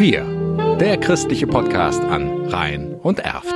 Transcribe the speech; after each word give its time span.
Wir, 0.00 0.24
der 0.78 0.96
christliche 0.96 1.46
Podcast 1.46 2.00
an 2.00 2.46
Rhein 2.46 2.94
und 3.02 3.18
Erft. 3.18 3.54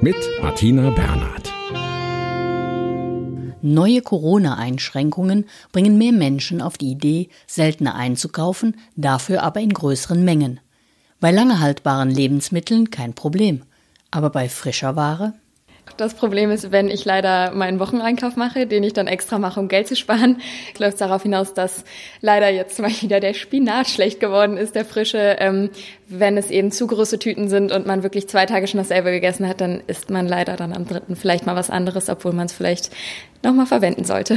Mit 0.00 0.16
Martina 0.40 0.88
Bernhard. 0.88 1.52
Neue 3.60 4.00
Corona-Einschränkungen 4.00 5.44
bringen 5.70 5.98
mehr 5.98 6.12
Menschen 6.12 6.62
auf 6.62 6.78
die 6.78 6.90
Idee, 6.90 7.28
seltener 7.46 7.94
einzukaufen, 7.94 8.78
dafür 8.96 9.42
aber 9.42 9.60
in 9.60 9.74
größeren 9.74 10.24
Mengen. 10.24 10.60
Bei 11.20 11.30
lange 11.30 11.60
haltbaren 11.60 12.10
Lebensmitteln 12.10 12.88
kein 12.88 13.12
Problem. 13.12 13.64
Aber 14.10 14.30
bei 14.30 14.48
frischer 14.48 14.96
Ware? 14.96 15.34
Das 15.96 16.14
Problem 16.14 16.50
ist, 16.50 16.72
wenn 16.72 16.88
ich 16.88 17.04
leider 17.04 17.52
meinen 17.52 17.78
Wocheneinkauf 17.78 18.34
mache, 18.34 18.66
den 18.66 18.82
ich 18.82 18.92
dann 18.92 19.06
extra 19.06 19.38
mache, 19.38 19.60
um 19.60 19.68
Geld 19.68 19.86
zu 19.86 19.94
sparen, 19.94 20.40
läuft 20.78 20.94
es 20.94 20.98
darauf 20.98 21.22
hinaus, 21.22 21.54
dass 21.54 21.84
leider 22.20 22.50
jetzt 22.50 22.80
mal 22.80 22.90
wieder 22.90 23.20
der 23.20 23.34
Spinat 23.34 23.88
schlecht 23.88 24.18
geworden 24.18 24.56
ist, 24.56 24.74
der 24.74 24.84
frische. 24.84 25.36
Ähm, 25.38 25.70
wenn 26.08 26.36
es 26.36 26.50
eben 26.50 26.70
zu 26.70 26.86
große 26.86 27.18
Tüten 27.18 27.48
sind 27.48 27.72
und 27.72 27.86
man 27.86 28.02
wirklich 28.02 28.28
zwei 28.28 28.46
Tage 28.46 28.66
schon 28.66 28.78
dasselbe 28.78 29.10
gegessen 29.10 29.48
hat, 29.48 29.60
dann 29.60 29.82
isst 29.86 30.10
man 30.10 30.26
leider 30.26 30.56
dann 30.56 30.72
am 30.72 30.86
dritten 30.86 31.16
vielleicht 31.16 31.46
mal 31.46 31.56
was 31.56 31.70
anderes, 31.70 32.08
obwohl 32.08 32.32
man 32.32 32.46
es 32.46 32.52
vielleicht 32.52 32.90
nochmal 33.42 33.66
verwenden 33.66 34.04
sollte. 34.04 34.36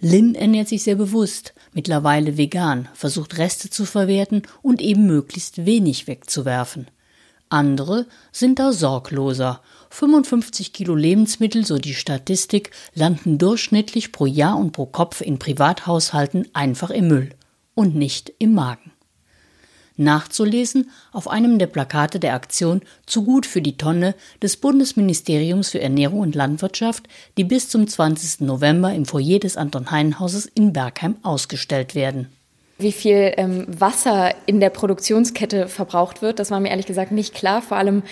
Lynn 0.00 0.34
ernährt 0.34 0.68
sich 0.68 0.82
sehr 0.82 0.96
bewusst, 0.96 1.54
mittlerweile 1.72 2.36
vegan, 2.36 2.88
versucht 2.92 3.38
Reste 3.38 3.70
zu 3.70 3.86
verwerten 3.86 4.42
und 4.60 4.82
eben 4.82 5.06
möglichst 5.06 5.64
wenig 5.64 6.06
wegzuwerfen. 6.06 6.86
Andere 7.48 8.06
sind 8.32 8.58
da 8.58 8.72
sorgloser. 8.72 9.60
55 9.90 10.72
Kilo 10.72 10.94
Lebensmittel, 10.94 11.64
so 11.64 11.78
die 11.78 11.94
Statistik, 11.94 12.70
landen 12.94 13.38
durchschnittlich 13.38 14.12
pro 14.12 14.26
Jahr 14.26 14.58
und 14.58 14.72
pro 14.72 14.86
Kopf 14.86 15.20
in 15.20 15.38
Privathaushalten 15.38 16.48
einfach 16.52 16.90
im 16.90 17.08
Müll 17.08 17.30
und 17.74 17.94
nicht 17.94 18.32
im 18.38 18.54
Magen. 18.54 18.92
Nachzulesen 19.96 20.90
auf 21.12 21.28
einem 21.28 21.58
der 21.58 21.68
Plakate 21.68 22.20
der 22.20 22.34
Aktion 22.34 22.82
Zu 23.06 23.24
gut 23.24 23.46
für 23.46 23.62
die 23.62 23.78
Tonne 23.78 24.14
des 24.42 24.58
Bundesministeriums 24.58 25.70
für 25.70 25.80
Ernährung 25.80 26.20
und 26.20 26.34
Landwirtschaft, 26.34 27.08
die 27.38 27.44
bis 27.44 27.68
zum 27.68 27.86
20. 27.86 28.40
November 28.40 28.92
im 28.92 29.06
Foyer 29.06 29.38
des 29.38 29.56
Anton 29.56 29.90
Hein 29.90 30.18
Hauses 30.18 30.46
in 30.46 30.72
Bergheim 30.72 31.16
ausgestellt 31.22 31.94
werden. 31.94 32.28
Wie 32.78 32.92
viel 32.92 33.32
ähm, 33.38 33.64
Wasser 33.68 34.34
in 34.44 34.60
der 34.60 34.68
Produktionskette 34.68 35.66
verbraucht 35.66 36.20
wird, 36.20 36.38
das 36.38 36.50
war 36.50 36.60
mir 36.60 36.68
ehrlich 36.68 36.84
gesagt 36.84 37.10
nicht 37.10 37.34
klar. 37.34 37.62
Vor 37.62 37.78
allem 37.78 38.02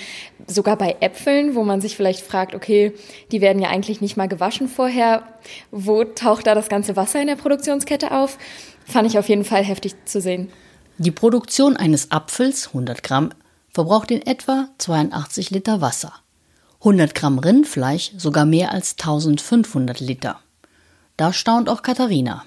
sogar 0.47 0.77
bei 0.77 0.97
Äpfeln, 1.01 1.55
wo 1.55 1.65
man 1.65 1.83
sich 1.83 1.97
vielleicht 1.97 2.21
fragt, 2.21 2.55
okay, 2.55 2.95
die 3.31 3.43
werden 3.43 3.61
ja 3.61 3.69
eigentlich 3.69 4.01
nicht 4.01 4.17
mal 4.17 4.27
gewaschen 4.27 4.69
vorher. 4.69 5.25
Wo 5.71 6.05
taucht 6.05 6.47
da 6.47 6.55
das 6.55 6.71
ganze 6.71 6.97
Wasser 6.97 7.21
in 7.21 7.27
der 7.27 7.37
Produktionskette 7.37 8.11
auf? 8.13 8.39
Fand 8.87 9.07
ich 9.07 9.19
auf 9.19 9.29
jeden 9.29 9.45
Fall 9.45 9.63
heftig 9.63 9.95
zu 10.07 10.23
sehen. 10.23 10.51
Die 10.97 11.11
Produktion 11.11 11.77
eines 11.77 12.11
Apfels, 12.11 12.69
100 12.69 13.03
Gramm, 13.03 13.31
verbraucht 13.69 14.11
in 14.11 14.23
etwa 14.23 14.69
82 14.79 15.51
Liter 15.51 15.83
Wasser. 15.83 16.13
100 16.79 17.15
Gramm 17.15 17.39
Rindfleisch 17.39 18.13
sogar 18.17 18.47
mehr 18.47 18.73
als 18.73 18.93
1500 18.93 20.01
Liter. 20.01 20.39
Da 21.17 21.33
staunt 21.33 21.69
auch 21.69 21.83
Katharina. 21.83 22.45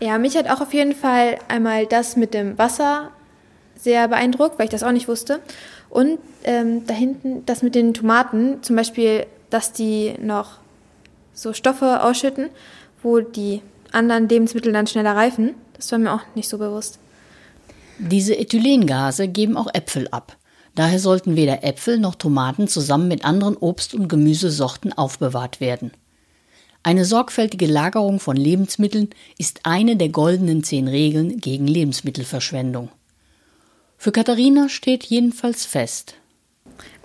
Ja, 0.00 0.18
mich 0.18 0.36
hat 0.36 0.48
auch 0.48 0.60
auf 0.60 0.72
jeden 0.72 0.94
Fall 0.94 1.38
einmal 1.48 1.86
das 1.86 2.16
mit 2.16 2.34
dem 2.34 2.56
Wasser 2.56 3.10
sehr 3.76 4.08
beeindruckt, 4.08 4.58
weil 4.58 4.66
ich 4.66 4.70
das 4.70 4.82
auch 4.82 4.92
nicht 4.92 5.08
wusste. 5.08 5.40
Und 5.90 6.18
ähm, 6.44 6.86
da 6.86 6.94
hinten 6.94 7.44
das 7.46 7.62
mit 7.62 7.74
den 7.74 7.94
Tomaten, 7.94 8.62
zum 8.62 8.76
Beispiel, 8.76 9.26
dass 9.50 9.72
die 9.72 10.14
noch 10.20 10.58
so 11.32 11.52
Stoffe 11.52 12.02
ausschütten, 12.02 12.50
wo 13.02 13.20
die 13.20 13.62
anderen 13.92 14.28
Lebensmittel 14.28 14.72
dann 14.72 14.86
schneller 14.86 15.16
reifen. 15.16 15.54
Das 15.74 15.90
war 15.92 15.98
mir 15.98 16.12
auch 16.12 16.22
nicht 16.34 16.48
so 16.48 16.58
bewusst. 16.58 16.98
Diese 17.98 18.34
Ethylengase 18.34 19.28
geben 19.28 19.56
auch 19.56 19.72
Äpfel 19.72 20.08
ab. 20.08 20.36
Daher 20.74 21.00
sollten 21.00 21.34
weder 21.34 21.64
Äpfel 21.64 21.98
noch 21.98 22.14
Tomaten 22.14 22.68
zusammen 22.68 23.08
mit 23.08 23.24
anderen 23.24 23.56
Obst- 23.56 23.94
und 23.94 24.08
Gemüsesorten 24.08 24.92
aufbewahrt 24.92 25.60
werden. 25.60 25.90
Eine 26.88 27.04
sorgfältige 27.04 27.66
Lagerung 27.66 28.18
von 28.18 28.34
Lebensmitteln 28.34 29.10
ist 29.36 29.60
eine 29.64 29.96
der 29.96 30.08
goldenen 30.08 30.64
zehn 30.64 30.88
Regeln 30.88 31.38
gegen 31.38 31.66
Lebensmittelverschwendung. 31.66 32.88
Für 33.98 34.10
Katharina 34.10 34.70
steht 34.70 35.04
jedenfalls 35.04 35.66
fest. 35.66 36.14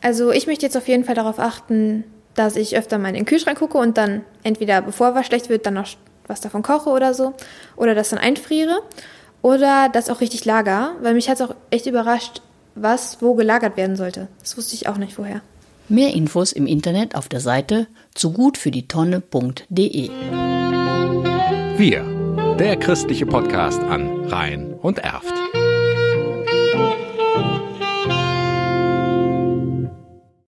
Also 0.01 0.31
ich 0.31 0.47
möchte 0.47 0.65
jetzt 0.65 0.77
auf 0.77 0.87
jeden 0.87 1.03
Fall 1.03 1.15
darauf 1.15 1.37
achten, 1.37 2.05
dass 2.33 2.55
ich 2.55 2.77
öfter 2.77 2.97
mal 2.97 3.09
in 3.09 3.15
den 3.15 3.25
Kühlschrank 3.25 3.59
gucke 3.59 3.77
und 3.77 3.97
dann 3.97 4.23
entweder 4.43 4.81
bevor 4.81 5.15
was 5.15 5.25
schlecht 5.25 5.49
wird, 5.49 5.65
dann 5.65 5.73
noch 5.73 5.89
was 6.27 6.39
davon 6.39 6.63
koche 6.63 6.89
oder 6.89 7.13
so. 7.13 7.33
Oder 7.75 7.93
das 7.93 8.07
dann 8.07 8.19
einfriere. 8.19 8.79
Oder 9.41 9.89
das 9.89 10.09
auch 10.09 10.21
richtig 10.21 10.45
lager, 10.45 10.95
weil 11.01 11.13
mich 11.13 11.27
hat 11.27 11.41
es 11.41 11.45
auch 11.45 11.55
echt 11.71 11.87
überrascht, 11.87 12.41
was 12.75 13.21
wo 13.21 13.33
gelagert 13.33 13.75
werden 13.75 13.97
sollte. 13.97 14.29
Das 14.39 14.55
wusste 14.55 14.75
ich 14.75 14.87
auch 14.87 14.97
nicht 14.97 15.15
vorher. 15.15 15.41
Mehr 15.89 16.13
Infos 16.13 16.51
im 16.53 16.65
Internet 16.65 17.15
auf 17.15 17.27
der 17.27 17.41
Seite 17.41 17.87
zugutfürdietonne.de. 18.15 20.09
Wir, 21.77 22.55
der 22.57 22.77
christliche 22.77 23.25
Podcast 23.25 23.81
an 23.81 24.25
Rhein 24.27 24.73
und 24.73 24.99
Erft. 24.99 25.33